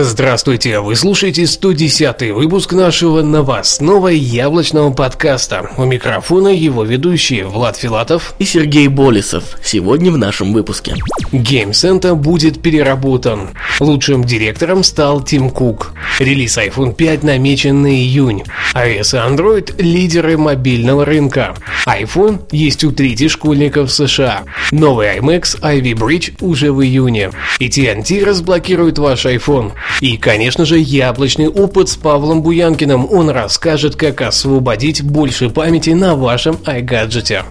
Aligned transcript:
Здравствуйте, 0.00 0.78
вы 0.78 0.94
слушаете 0.94 1.44
110 1.44 2.30
выпуск 2.30 2.72
нашего 2.72 3.22
новостного 3.22 4.06
яблочного 4.06 4.92
подкаста. 4.92 5.70
У 5.76 5.84
микрофона 5.84 6.48
его 6.48 6.84
ведущие 6.84 7.44
Влад 7.44 7.76
Филатов 7.76 8.34
и 8.38 8.44
Сергей 8.44 8.86
Болесов. 8.86 9.58
Сегодня 9.60 10.12
в 10.12 10.18
нашем 10.18 10.52
выпуске. 10.52 10.94
Game 11.32 11.70
Center 11.70 12.14
будет 12.14 12.62
переработан. 12.62 13.50
Лучшим 13.80 14.22
директором 14.22 14.84
стал 14.84 15.20
Тим 15.20 15.50
Кук. 15.50 15.92
Релиз 16.20 16.56
iPhone 16.58 16.94
5 16.94 17.24
намечен 17.24 17.82
на 17.82 17.92
июнь. 17.92 18.44
iOS 18.74 18.86
и 18.86 19.34
Android– 19.34 19.74
лидеры 19.82 20.38
мобильного 20.38 21.04
рынка. 21.04 21.56
iPhone 21.86 22.42
есть 22.52 22.84
у 22.84 22.92
трети 22.92 23.26
школьников 23.26 23.92
США. 23.92 24.44
Новый 24.70 25.18
iMac 25.18 25.60
Ivy 25.60 25.94
Bridge 25.94 26.34
уже 26.40 26.72
в 26.72 26.82
июне. 26.82 27.30
AT&T 27.58 28.24
разблокирует 28.24 28.98
ваш 28.98 29.26
iPhone. 29.26 29.72
И, 30.00 30.16
конечно 30.16 30.64
же, 30.64 30.78
яблочный 30.78 31.48
опыт 31.48 31.88
с 31.88 31.96
Павлом 31.96 32.42
Буянкиным. 32.42 33.10
Он 33.10 33.30
расскажет, 33.30 33.96
как 33.96 34.22
освободить 34.22 35.02
больше 35.02 35.50
памяти 35.50 35.90
на 35.90 36.14
вашем 36.14 36.56
iGadget. 36.64 37.44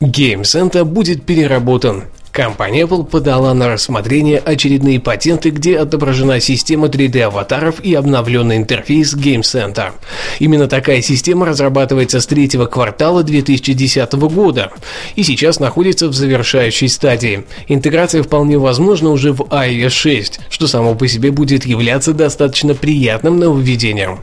Game 0.00 0.42
Center 0.42 0.84
будет 0.84 1.24
переработан. 1.26 2.04
Компания 2.38 2.82
Apple 2.82 3.04
подала 3.04 3.52
на 3.52 3.66
рассмотрение 3.68 4.38
очередные 4.38 5.00
патенты, 5.00 5.50
где 5.50 5.76
отображена 5.76 6.38
система 6.38 6.86
3D-аватаров 6.86 7.80
и 7.82 7.94
обновленный 7.94 8.58
интерфейс 8.58 9.12
Game 9.16 9.40
Center. 9.40 9.90
Именно 10.38 10.68
такая 10.68 11.02
система 11.02 11.46
разрабатывается 11.46 12.20
с 12.20 12.26
третьего 12.28 12.66
квартала 12.66 13.24
2010 13.24 14.12
года 14.12 14.70
и 15.16 15.24
сейчас 15.24 15.58
находится 15.58 16.06
в 16.06 16.14
завершающей 16.14 16.88
стадии. 16.88 17.44
Интеграция 17.66 18.22
вполне 18.22 18.56
возможна 18.56 19.10
уже 19.10 19.32
в 19.32 19.40
iOS 19.40 19.88
6, 19.88 20.40
что 20.48 20.68
само 20.68 20.94
по 20.94 21.08
себе 21.08 21.32
будет 21.32 21.66
являться 21.66 22.12
достаточно 22.12 22.76
приятным 22.76 23.40
нововведением. 23.40 24.20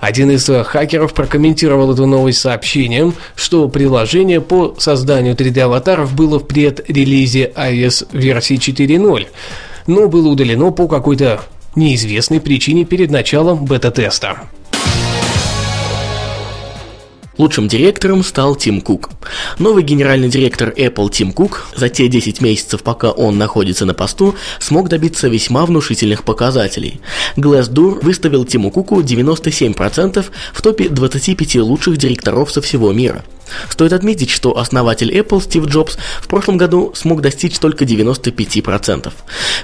Один 0.00 0.30
из 0.30 0.48
хакеров 0.66 1.14
прокомментировал 1.14 1.92
эту 1.92 2.06
новость 2.06 2.40
сообщением, 2.40 3.14
что 3.36 3.68
приложение 3.68 4.40
по 4.40 4.74
созданию 4.78 5.34
3D-аватаров 5.34 6.14
было 6.14 6.38
в 6.38 6.46
предрелизе 6.46 6.84
релизе 6.88 7.52
iOS 7.54 8.08
версии 8.12 8.56
4.0, 8.56 9.26
но 9.86 10.08
было 10.08 10.28
удалено 10.28 10.70
по 10.70 10.88
какой-то 10.88 11.40
неизвестной 11.76 12.40
причине 12.40 12.84
перед 12.84 13.10
началом 13.10 13.64
бета-теста. 13.64 14.42
Лучшим 17.36 17.66
директором 17.66 18.22
стал 18.22 18.54
Тим 18.54 18.80
Кук. 18.80 19.10
Новый 19.58 19.82
генеральный 19.82 20.28
директор 20.28 20.68
Apple 20.70 21.10
Тим 21.10 21.32
Кук 21.32 21.66
за 21.74 21.88
те 21.88 22.06
10 22.06 22.40
месяцев, 22.40 22.82
пока 22.84 23.10
он 23.10 23.38
находится 23.38 23.84
на 23.84 23.92
посту, 23.92 24.36
смог 24.60 24.88
добиться 24.88 25.26
весьма 25.26 25.66
внушительных 25.66 26.22
показателей. 26.22 27.00
Glassdoor 27.36 28.04
выставил 28.04 28.44
Тиму 28.44 28.70
Куку 28.70 29.00
97% 29.00 30.24
в 30.52 30.62
топе 30.62 30.88
25 30.88 31.56
лучших 31.56 31.96
директоров 31.96 32.52
со 32.52 32.62
всего 32.62 32.92
мира. 32.92 33.24
Стоит 33.68 33.92
отметить, 33.92 34.30
что 34.30 34.58
основатель 34.58 35.10
Apple 35.12 35.42
Стив 35.42 35.66
Джобс 35.66 35.96
в 36.20 36.28
прошлом 36.28 36.56
году 36.56 36.92
смог 36.94 37.20
достичь 37.20 37.58
только 37.58 37.84
95%. 37.84 39.12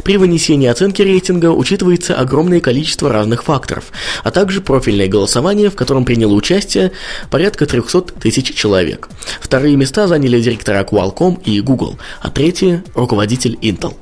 При 0.04 0.16
вынесении 0.16 0.68
оценки 0.68 1.02
рейтинга 1.02 1.50
учитывается 1.50 2.14
огромное 2.14 2.60
количество 2.60 3.10
разных 3.10 3.44
факторов, 3.44 3.84
а 4.22 4.30
также 4.30 4.60
профильное 4.60 5.08
голосование, 5.08 5.70
в 5.70 5.76
котором 5.76 6.04
приняло 6.04 6.34
участие 6.34 6.92
порядка 7.30 7.59
300 7.66 8.14
тысяч 8.20 8.54
человек. 8.54 9.08
Вторые 9.40 9.76
места 9.76 10.06
заняли 10.08 10.40
директора 10.40 10.84
Qualcomm 10.84 11.42
и 11.44 11.60
Google, 11.60 11.98
а 12.20 12.30
третьи– 12.30 12.82
руководитель 12.94 13.58
Intel. 13.62 13.94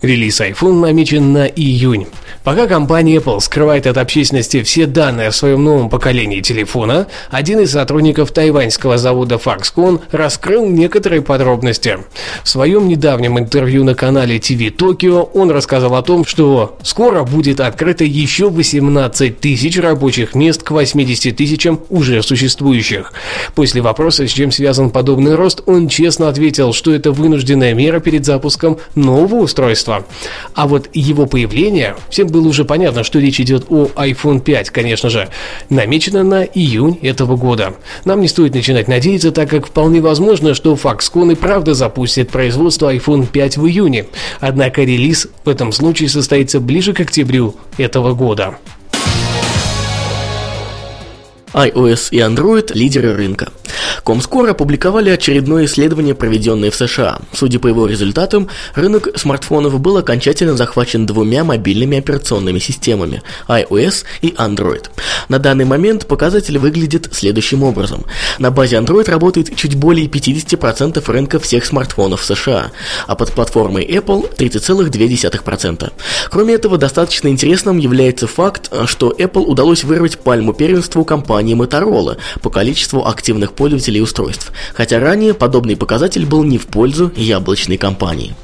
Релиз 0.00 0.40
iPhone 0.40 0.80
намечен 0.80 1.32
на 1.32 1.46
июнь. 1.46 2.06
Пока 2.44 2.68
компания 2.68 3.16
Apple 3.16 3.40
скрывает 3.40 3.86
от 3.86 3.98
общественности 3.98 4.62
все 4.62 4.86
данные 4.86 5.28
о 5.28 5.32
своем 5.32 5.64
новом 5.64 5.90
поколении 5.90 6.40
телефона, 6.40 7.08
один 7.30 7.60
из 7.60 7.72
сотрудников 7.72 8.30
тайваньского 8.30 8.96
завода 8.96 9.34
Foxconn 9.34 10.00
раскрыл 10.12 10.66
некоторые 10.66 11.20
подробности. 11.20 11.98
В 12.44 12.48
своем 12.48 12.86
недавнем 12.86 13.38
интервью 13.38 13.82
на 13.82 13.94
канале 13.94 14.36
TV 14.36 14.74
Tokyo 14.74 15.28
он 15.34 15.50
рассказал 15.50 15.96
о 15.96 16.02
том, 16.02 16.24
что 16.24 16.78
скоро 16.82 17.24
будет 17.24 17.58
открыто 17.58 18.04
еще 18.04 18.50
18 18.50 19.40
тысяч 19.40 19.78
рабочих 19.78 20.36
мест 20.36 20.62
к 20.62 20.70
80 20.70 21.36
тысячам 21.36 21.80
уже 21.90 22.22
существующих. 22.22 23.12
После 23.56 23.82
вопроса, 23.82 24.28
с 24.28 24.30
чем 24.30 24.52
связан 24.52 24.90
подобный 24.90 25.34
рост, 25.34 25.62
он 25.66 25.88
честно 25.88 26.28
ответил, 26.28 26.72
что 26.72 26.94
это 26.94 27.10
вынужденная 27.10 27.74
мера 27.74 27.98
перед 27.98 28.24
запуском 28.24 28.78
нового 28.94 29.40
устройства. 29.42 29.87
А 30.54 30.66
вот 30.66 30.88
его 30.92 31.26
появление 31.26 31.96
всем 32.10 32.28
было 32.28 32.48
уже 32.48 32.64
понятно, 32.64 33.04
что 33.04 33.18
речь 33.18 33.40
идет 33.40 33.66
о 33.70 33.86
iPhone 33.96 34.40
5, 34.40 34.70
конечно 34.70 35.10
же, 35.10 35.28
намечено 35.68 36.22
на 36.22 36.44
июнь 36.44 36.98
этого 37.02 37.36
года. 37.36 37.74
Нам 38.04 38.20
не 38.20 38.28
стоит 38.28 38.54
начинать 38.54 38.88
надеяться, 38.88 39.30
так 39.30 39.50
как 39.50 39.66
вполне 39.66 40.00
возможно, 40.00 40.54
что 40.54 40.74
Foxconn 40.74 41.32
и 41.32 41.34
правда 41.34 41.74
запустит 41.74 42.30
производство 42.30 42.94
iPhone 42.94 43.26
5 43.26 43.56
в 43.56 43.66
июне. 43.66 44.06
Однако 44.40 44.82
релиз 44.82 45.28
в 45.44 45.48
этом 45.48 45.72
случае 45.72 46.08
состоится 46.08 46.60
ближе 46.60 46.92
к 46.92 47.00
октябрю 47.00 47.54
этого 47.78 48.14
года 48.14 48.58
iOS 51.52 52.08
и 52.10 52.18
Android– 52.18 52.72
лидеры 52.74 53.14
рынка. 53.14 53.50
Comscore 54.04 54.50
опубликовали 54.50 55.10
очередное 55.10 55.64
исследование, 55.66 56.14
проведенное 56.14 56.70
в 56.70 56.74
США. 56.74 57.18
Судя 57.32 57.58
по 57.58 57.68
его 57.68 57.86
результатам, 57.86 58.48
рынок 58.74 59.08
смартфонов 59.16 59.78
был 59.80 59.96
окончательно 59.96 60.56
захвачен 60.56 61.06
двумя 61.06 61.44
мобильными 61.44 61.98
операционными 61.98 62.58
системами– 62.58 63.22
iOS 63.48 64.04
и 64.22 64.28
Android. 64.30 64.86
На 65.28 65.38
данный 65.38 65.64
момент 65.64 66.06
показатель 66.06 66.58
выглядит 66.58 67.08
следующим 67.12 67.62
образом. 67.62 68.04
На 68.38 68.50
базе 68.50 68.76
Android 68.76 69.10
работает 69.10 69.54
чуть 69.56 69.74
более 69.74 70.06
50% 70.06 71.10
рынка 71.10 71.38
всех 71.38 71.64
смартфонов 71.64 72.24
США, 72.24 72.70
а 73.06 73.14
под 73.14 73.32
платформой 73.32 73.84
Apple 73.86 74.34
30,2%. 74.36 75.92
Кроме 76.30 76.54
этого, 76.54 76.78
достаточно 76.78 77.28
интересным 77.28 77.78
является 77.78 78.26
факт, 78.26 78.70
что 78.86 79.14
Apple 79.18 79.44
удалось 79.44 79.84
вырвать 79.84 80.18
пальму 80.18 80.52
первенства 80.52 81.00
у 81.00 81.04
компании 81.04 81.56
Motorola 81.56 82.18
по 82.42 82.50
количеству 82.50 83.06
активных 83.06 83.52
пользователей 83.52 83.87
устройств, 83.96 84.52
хотя 84.74 85.00
ранее 85.00 85.32
подобный 85.32 85.76
показатель 85.76 86.26
был 86.26 86.44
не 86.44 86.58
в 86.58 86.66
пользу 86.66 87.10
яблочной 87.16 87.78
компании 87.78 88.34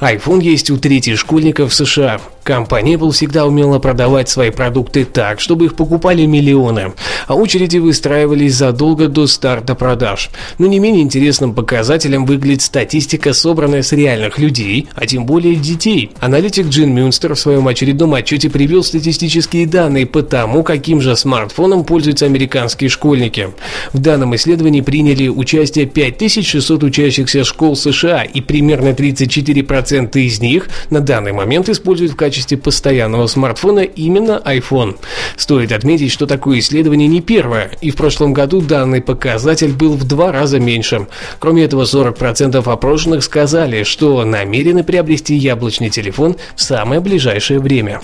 iPhone 0.00 0.42
есть 0.42 0.70
у 0.70 0.76
трети 0.76 1.14
школьников 1.14 1.74
США. 1.74 2.20
Компания 2.46 2.94
Apple 2.94 3.10
всегда 3.10 3.44
умела 3.44 3.80
продавать 3.80 4.28
свои 4.28 4.50
продукты 4.50 5.04
так, 5.04 5.40
чтобы 5.40 5.64
их 5.64 5.74
покупали 5.74 6.24
миллионы, 6.26 6.92
а 7.26 7.34
очереди 7.34 7.78
выстраивались 7.78 8.54
задолго 8.54 9.08
до 9.08 9.26
старта 9.26 9.74
продаж. 9.74 10.30
Но 10.58 10.68
не 10.68 10.78
менее 10.78 11.02
интересным 11.02 11.54
показателем 11.54 12.24
выглядит 12.24 12.62
статистика, 12.62 13.32
собранная 13.32 13.82
с 13.82 13.90
реальных 13.90 14.38
людей, 14.38 14.86
а 14.94 15.06
тем 15.06 15.26
более 15.26 15.56
детей. 15.56 16.12
Аналитик 16.20 16.68
Джин 16.68 16.94
Мюнстер 16.94 17.34
в 17.34 17.38
своем 17.40 17.66
очередном 17.66 18.14
отчете 18.14 18.48
привел 18.48 18.84
статистические 18.84 19.66
данные 19.66 20.06
по 20.06 20.22
тому, 20.22 20.62
каким 20.62 21.00
же 21.00 21.16
смартфоном 21.16 21.82
пользуются 21.82 22.26
американские 22.26 22.90
школьники. 22.90 23.48
В 23.92 23.98
данном 23.98 24.36
исследовании 24.36 24.82
приняли 24.82 25.26
участие 25.26 25.86
5600 25.86 26.84
учащихся 26.84 27.42
школ 27.42 27.74
США, 27.74 28.22
и 28.22 28.40
примерно 28.40 28.90
34% 28.90 30.16
из 30.20 30.40
них 30.40 30.68
на 30.90 31.00
данный 31.00 31.32
момент 31.32 31.68
используют 31.68 32.12
в 32.12 32.16
качестве 32.16 32.35
качестве 32.36 32.58
постоянного 32.58 33.28
смартфона 33.28 33.80
именно 33.80 34.42
iPhone. 34.44 34.98
Стоит 35.36 35.72
отметить, 35.72 36.12
что 36.12 36.26
такое 36.26 36.58
исследование 36.58 37.08
не 37.08 37.22
первое, 37.22 37.70
и 37.80 37.90
в 37.90 37.96
прошлом 37.96 38.34
году 38.34 38.60
данный 38.60 39.00
показатель 39.00 39.72
был 39.72 39.94
в 39.94 40.04
два 40.04 40.32
раза 40.32 40.60
меньше. 40.60 41.06
Кроме 41.38 41.64
этого, 41.64 41.84
40% 41.84 42.56
опрошенных 42.70 43.24
сказали, 43.24 43.84
что 43.84 44.22
намерены 44.26 44.84
приобрести 44.84 45.34
яблочный 45.34 45.88
телефон 45.88 46.36
в 46.54 46.60
самое 46.60 47.00
ближайшее 47.00 47.58
время. 47.58 48.02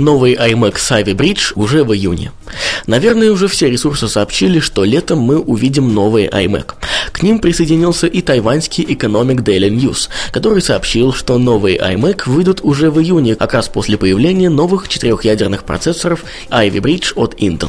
Новый 0.00 0.32
iMac 0.32 0.76
Savvy 0.76 1.14
Bridge 1.14 1.52
уже 1.56 1.84
в 1.84 1.92
июне. 1.92 2.32
Наверное, 2.86 3.30
уже 3.30 3.48
все 3.48 3.68
ресурсы 3.68 4.08
сообщили, 4.08 4.58
что 4.58 4.82
летом 4.82 5.18
мы 5.18 5.38
увидим 5.38 5.92
новый 5.92 6.26
iMac. 6.26 6.72
К 7.12 7.22
ним 7.22 7.38
присоединился 7.38 8.06
и 8.06 8.22
тайваньский 8.22 8.82
Economic 8.82 9.44
Daily 9.44 9.68
News, 9.68 10.08
который 10.32 10.62
сообщил, 10.62 11.12
что 11.12 11.36
новые 11.36 11.76
iMac 11.76 12.22
выйдут 12.24 12.62
уже 12.62 12.90
в 12.90 12.98
июне, 12.98 13.34
как 13.34 13.52
раз 13.52 13.68
после 13.68 13.98
появления 13.98 14.48
новых 14.48 14.88
четырехъядерных 14.88 15.64
процессоров 15.64 16.24
Ivy 16.48 16.80
Bridge 16.80 17.12
от 17.14 17.34
Intel. 17.34 17.68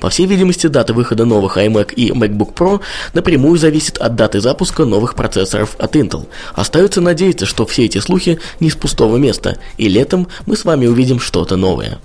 По 0.00 0.10
всей 0.10 0.26
видимости, 0.26 0.66
дата 0.66 0.92
выхода 0.92 1.26
новых 1.26 1.58
iMac 1.58 1.94
и 1.94 2.10
MacBook 2.10 2.54
Pro 2.54 2.80
напрямую 3.14 3.56
зависит 3.56 3.98
от 3.98 4.16
даты 4.16 4.40
запуска 4.40 4.84
новых 4.84 5.14
процессоров 5.14 5.76
от 5.78 5.94
Intel. 5.94 6.26
Остается 6.54 7.00
надеяться, 7.00 7.46
что 7.46 7.66
все 7.66 7.84
эти 7.84 7.98
слухи 7.98 8.40
не 8.58 8.68
с 8.68 8.74
пустого 8.74 9.16
места, 9.16 9.58
и 9.76 9.88
летом 9.88 10.26
мы 10.44 10.56
с 10.56 10.64
вами 10.64 10.86
увидим 10.88 11.20
что-то 11.20 11.54
новое. 11.54 11.67
nowhere. 11.68 11.98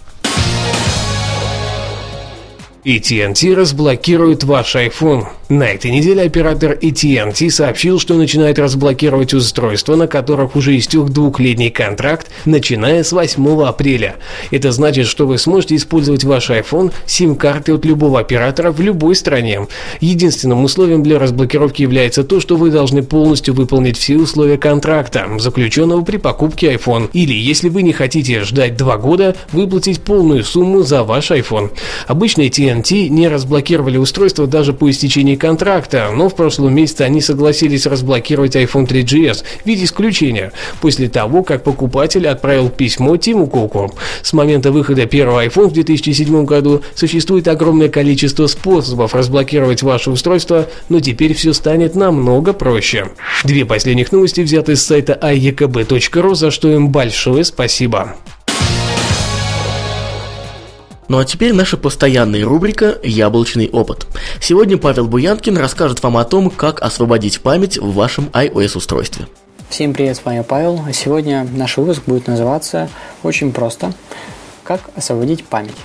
AT&T 2.86 3.54
разблокирует 3.54 4.44
ваш 4.44 4.76
iPhone. 4.76 5.28
На 5.48 5.70
этой 5.70 5.92
неделе 5.92 6.24
оператор 6.24 6.72
AT&T 6.72 7.50
сообщил, 7.50 7.98
что 7.98 8.16
начинает 8.16 8.60
разблокировать 8.60 9.34
устройства, 9.34 9.96
на 9.96 10.08
которых 10.08 10.58
уже 10.58 10.78
истек 10.78 11.06
двухлетний 11.06 11.70
контракт, 11.70 12.30
начиная 12.44 13.04
с 13.04 13.14
8 13.14 13.64
апреля. 13.64 14.16
Это 14.52 14.74
значит, 14.74 15.08
что 15.08 15.28
вы 15.28 15.38
сможете 15.38 15.76
использовать 15.76 16.26
ваш 16.26 16.50
iPhone 16.50 16.92
сим-карты 17.06 17.74
от 17.74 17.86
любого 17.86 18.20
оператора 18.20 18.72
в 18.72 18.82
любой 18.82 19.16
стране. 19.16 19.68
Единственным 20.02 20.64
условием 20.66 21.04
для 21.04 21.20
разблокировки 21.20 21.84
является 21.84 22.24
то, 22.24 22.42
что 22.42 22.58
вы 22.58 22.70
должны 22.70 23.04
полностью 23.04 23.54
выполнить 23.54 23.98
все 23.98 24.18
условия 24.18 24.58
контракта, 24.58 25.28
заключенного 25.38 26.02
при 26.02 26.18
покупке 26.18 26.74
iPhone. 26.74 27.10
Или, 27.14 27.34
если 27.34 27.70
вы 27.70 27.84
не 27.84 27.94
хотите 27.94 28.44
ждать 28.44 28.76
два 28.76 28.98
года, 28.98 29.36
выплатить 29.54 30.02
полную 30.02 30.44
сумму 30.44 30.84
за 30.84 31.04
ваш 31.04 31.32
iPhone. 31.32 31.70
Обычно 32.08 32.42
AT&T 32.42 32.73
не 32.82 33.28
разблокировали 33.28 33.98
устройство 33.98 34.48
даже 34.48 34.74
по 34.74 34.90
истечении 34.90 35.36
контракта, 35.36 36.10
но 36.14 36.30
в 36.30 36.36
прошлом 36.36 36.74
месяце 36.74 37.02
они 37.02 37.22
согласились 37.22 37.86
разблокировать 37.86 38.56
iPhone 38.56 38.88
3GS 38.88 39.44
в 39.64 39.66
виде 39.66 39.86
исключения, 39.86 40.52
после 40.82 41.10
того, 41.10 41.44
как 41.44 41.64
покупатель 41.64 42.28
отправил 42.28 42.70
письмо 42.70 43.18
Тиму 43.18 43.48
Куку. 43.48 43.94
С 44.22 44.34
момента 44.34 44.72
выхода 44.72 45.06
первого 45.06 45.46
iPhone 45.46 45.68
в 45.68 45.74
2007 45.74 46.46
году 46.46 46.82
существует 46.96 47.48
огромное 47.48 47.90
количество 47.90 48.48
способов 48.48 49.14
разблокировать 49.14 49.84
ваше 49.84 50.12
устройство, 50.12 50.68
но 50.90 51.00
теперь 51.00 51.34
все 51.34 51.54
станет 51.54 51.96
намного 51.96 52.54
проще. 52.54 53.10
Две 53.44 53.66
последних 53.66 54.12
новости 54.12 54.42
взяты 54.42 54.76
с 54.76 54.84
сайта 54.84 55.18
iekb.ru, 55.22 56.36
за 56.36 56.52
что 56.52 56.70
им 56.70 56.90
большое 56.90 57.44
спасибо. 57.44 58.16
Ну 61.10 61.20
а 61.20 61.26
теперь 61.26 61.54
наша 61.54 61.76
постоянная 61.76 62.46
рубрика 62.46 62.98
«Яблочный 63.04 63.70
опыт». 63.70 64.08
Сегодня 64.40 64.78
Павел 64.78 65.08
Буянкин 65.08 65.58
расскажет 65.58 66.02
вам 66.02 66.16
о 66.16 66.24
том, 66.24 66.50
как 66.50 66.82
освободить 66.82 67.42
память 67.42 67.78
в 67.78 67.94
вашем 67.94 68.30
iOS-устройстве. 68.32 69.28
Всем 69.70 69.94
привет, 69.94 70.16
с 70.16 70.24
вами 70.24 70.44
Павел. 70.48 70.80
Сегодня 70.94 71.46
наш 71.56 71.76
выпуск 71.76 72.04
будет 72.06 72.28
называться 72.28 72.90
очень 73.22 73.52
просто 73.52 73.94
«Как 74.64 74.80
освободить 74.96 75.44
память». 75.44 75.76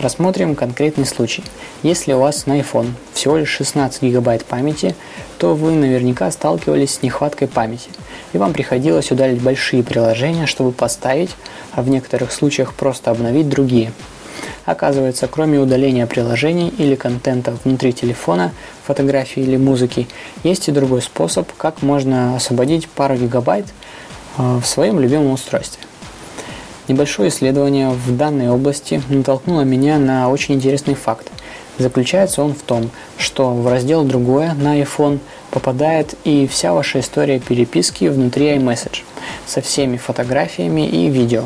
Рассмотрим 0.00 0.56
конкретный 0.56 1.06
случай. 1.06 1.44
Если 1.84 2.12
у 2.12 2.18
вас 2.18 2.46
на 2.46 2.58
iPhone 2.58 2.90
всего 3.12 3.36
лишь 3.36 3.50
16 3.50 4.02
гигабайт 4.02 4.44
памяти, 4.44 4.96
то 5.38 5.54
вы 5.54 5.70
наверняка 5.70 6.28
сталкивались 6.32 6.94
с 6.94 7.02
нехваткой 7.02 7.46
памяти, 7.46 7.90
и 8.32 8.38
вам 8.38 8.52
приходилось 8.52 9.12
удалить 9.12 9.40
большие 9.40 9.84
приложения, 9.84 10.46
чтобы 10.46 10.72
поставить, 10.72 11.30
а 11.70 11.82
в 11.82 11.88
некоторых 11.88 12.32
случаях 12.32 12.74
просто 12.74 13.12
обновить 13.12 13.48
другие– 13.48 13.92
Оказывается, 14.64 15.28
кроме 15.28 15.58
удаления 15.58 16.06
приложений 16.06 16.72
или 16.78 16.94
контента 16.94 17.54
внутри 17.64 17.92
телефона, 17.92 18.52
фотографии 18.86 19.42
или 19.42 19.56
музыки, 19.56 20.08
есть 20.42 20.68
и 20.68 20.72
другой 20.72 21.02
способ, 21.02 21.52
как 21.56 21.82
можно 21.82 22.36
освободить 22.36 22.88
пару 22.88 23.16
гигабайт 23.16 23.66
э, 24.38 24.58
в 24.62 24.64
своем 24.64 25.00
любимом 25.00 25.32
устройстве. 25.32 25.82
Небольшое 26.88 27.30
исследование 27.30 27.90
в 27.90 28.16
данной 28.16 28.50
области 28.50 29.02
натолкнуло 29.08 29.62
меня 29.62 29.98
на 29.98 30.28
очень 30.28 30.54
интересный 30.54 30.94
факт. 30.94 31.30
Заключается 31.78 32.42
он 32.42 32.54
в 32.54 32.62
том, 32.62 32.90
что 33.18 33.52
в 33.52 33.66
раздел 33.66 34.04
«Другое» 34.04 34.54
на 34.54 34.80
iPhone 34.80 35.18
попадает 35.50 36.14
и 36.24 36.46
вся 36.46 36.72
ваша 36.72 37.00
история 37.00 37.40
переписки 37.40 38.04
внутри 38.04 38.54
iMessage 38.54 39.02
со 39.46 39.60
всеми 39.60 39.96
фотографиями 39.96 40.86
и 40.86 41.08
видео. 41.08 41.44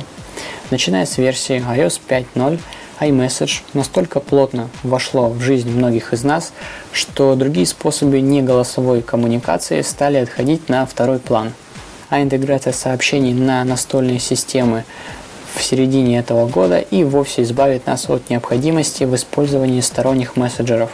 Начиная 0.71 1.07
с 1.07 1.17
версии 1.19 1.57
iOS 1.57 2.01
5.0, 2.07 2.59
iMessage 3.01 3.61
настолько 3.75 4.21
плотно 4.21 4.69
вошло 4.83 5.29
в 5.29 5.41
жизнь 5.41 5.71
многих 5.71 6.13
из 6.13 6.25
нас, 6.25 6.53
что 6.93 7.35
другие 7.35 7.67
способы 7.67 8.21
неголосовой 8.21 9.03
коммуникации 9.03 9.83
стали 9.83 10.17
отходить 10.17 10.69
на 10.69 10.85
второй 10.87 11.19
план. 11.19 11.53
А 12.11 12.23
интеграция 12.23 12.73
сообщений 12.73 13.35
на 13.35 13.65
настольные 13.65 14.19
системы 14.19 14.85
в 15.55 15.63
середине 15.63 16.19
этого 16.19 16.49
года 16.49 16.79
и 16.79 17.05
вовсе 17.05 17.43
избавит 17.43 17.87
нас 17.87 18.09
от 18.09 18.31
необходимости 18.31 19.05
в 19.05 19.15
использовании 19.15 19.81
сторонних 19.81 20.37
мессенджеров. 20.37 20.91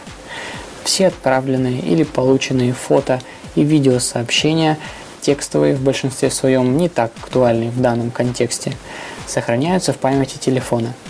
Все 0.83 1.07
отправленные 1.07 1.79
или 1.79 2.03
полученные 2.03 2.73
фото 2.73 3.21
и 3.55 3.63
видеосообщения, 3.63 4.77
текстовые 5.21 5.75
в 5.75 5.81
большинстве 5.81 6.29
своем 6.29 6.77
не 6.77 6.89
так 6.89 7.11
актуальны 7.19 7.69
в 7.71 7.81
данном 7.81 8.11
контексте, 8.11 8.73
сохраняются 9.25 9.93
в 9.93 9.97
памяти 9.97 10.37
телефона– 10.37 10.93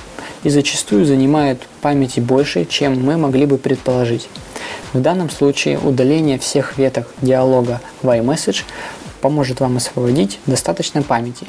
и 0.46 0.50
зачастую 0.50 1.06
занимают 1.06 1.68
памяти 1.82 2.20
больше, 2.20 2.66
чем 2.66 3.04
мы 3.04 3.18
могли 3.18 3.48
бы 3.48 3.58
предположить. 3.58 4.30
В 4.94 5.02
данном 5.02 5.30
случае 5.30 5.80
удаление 5.80 6.38
всех 6.38 6.78
веток 6.78 7.08
диалога 7.22 7.82
в 8.04 8.08
iMessage 8.08 8.64
поможет 9.22 9.60
вам 9.60 9.78
освободить 9.78 10.40
достаточно 10.46 11.02
памяти. 11.02 11.48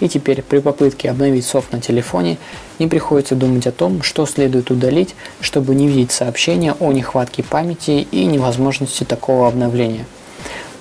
И 0.00 0.08
теперь 0.08 0.42
при 0.42 0.58
попытке 0.58 1.10
обновить 1.10 1.46
софт 1.46 1.72
на 1.72 1.80
телефоне 1.80 2.36
не 2.78 2.86
приходится 2.86 3.34
думать 3.34 3.66
о 3.66 3.72
том, 3.72 4.02
что 4.02 4.26
следует 4.26 4.70
удалить, 4.70 5.14
чтобы 5.40 5.74
не 5.74 5.88
видеть 5.88 6.12
сообщения 6.12 6.74
о 6.78 6.92
нехватке 6.92 7.42
памяти 7.42 8.06
и 8.10 8.26
невозможности 8.26 9.04
такого 9.04 9.48
обновления– 9.48 10.04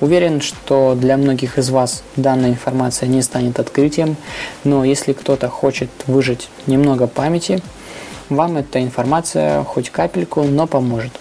Уверен, 0.01 0.39
что 0.39 0.95
для 0.95 1.17
многих 1.17 1.57
из 1.57 1.69
вас 1.69 2.03
данная 2.15 2.49
информация 2.49 3.07
не 3.07 3.21
станет 3.21 3.59
открытием, 3.59 4.15
но 4.63 4.85
если 4.85 5.13
кто-то 5.13 5.49
хочет 5.49 5.89
выжать 6.07 6.49
немного 6.67 7.07
памяти, 7.07 7.61
вам 8.29 8.57
эта 8.57 8.81
информация 8.81 9.63
хоть 9.63 9.89
капельку, 9.89 10.43
но 10.43 10.67
поможет. 10.67 11.11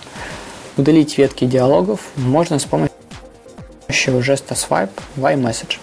Удалить 0.77 1.19
ветки 1.19 1.45
диалогов 1.45 2.01
можно 2.17 2.59
с 2.59 2.65
помощью 2.65 2.93
жеста 4.23 4.55
Swipe 4.55 4.91
в 5.17 5.25
iMessage. 5.25 5.79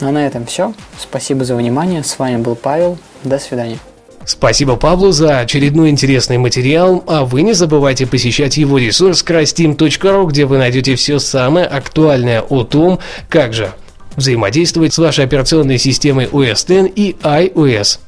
А 0.00 0.10
на 0.10 0.26
этом 0.26 0.44
все. 0.46 0.74
Спасибо 0.98 1.44
за 1.44 1.54
внимание. 1.54 2.02
С 2.02 2.18
вами 2.18 2.36
был 2.36 2.56
Павел. 2.56 2.98
До 3.22 3.38
свидания. 3.38 3.78
Спасибо 4.24 4.76
Павлу 4.76 5.12
за 5.12 5.40
очередной 5.40 5.90
интересный 5.90 6.38
материал, 6.38 7.02
а 7.06 7.24
вы 7.24 7.42
не 7.42 7.52
забывайте 7.54 8.06
посещать 8.06 8.56
его 8.56 8.78
ресурс 8.78 9.24
crassteam.ru, 9.26 10.26
где 10.28 10.46
вы 10.46 10.58
найдете 10.58 10.94
все 10.94 11.18
самое 11.18 11.66
актуальное 11.66 12.40
о 12.40 12.64
том, 12.64 12.98
как 13.28 13.52
же 13.52 13.72
взаимодействовать 14.16 14.92
с 14.94 14.98
вашей 14.98 15.24
операционной 15.24 15.78
системой 15.78 16.26
OS 16.26 16.86
X 16.86 16.92
и 16.94 17.16
iOS. 17.22 17.98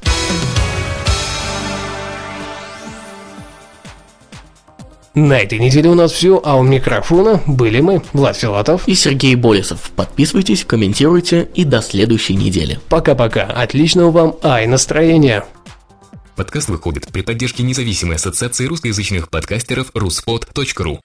На 5.15 5.39
этой 5.39 5.59
неделе 5.59 5.89
у 5.89 5.95
нас 5.95 6.11
все, 6.11 6.41
а 6.43 6.57
у 6.57 6.63
микрофона 6.63 7.41
были 7.47 7.79
мы, 7.79 8.01
Влад 8.11 8.35
Филатов 8.35 8.85
и 8.85 8.95
Сергей 8.95 9.35
Болесов. 9.35 9.91
Подписывайтесь, 9.95 10.65
комментируйте 10.65 11.47
и 11.53 11.63
до 11.63 11.81
следующей 11.81 12.35
недели. 12.35 12.79
Пока-пока, 12.89 13.43
отличного 13.43 14.11
вам 14.11 14.35
ай 14.43 14.67
настроения. 14.67 15.45
Подкаст 16.35 16.67
выходит 16.67 17.07
при 17.13 17.21
поддержке 17.21 17.63
независимой 17.63 18.17
ассоциации 18.17 18.65
русскоязычных 18.65 19.29
подкастеров 19.29 19.91
ruspod.ru 19.91 20.99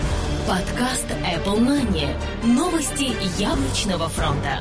Подкаст 0.48 1.06
Apple 1.08 1.60
Money. 1.60 2.08
Новости 2.44 3.14
яблочного 3.40 4.08
фронта. 4.08 4.60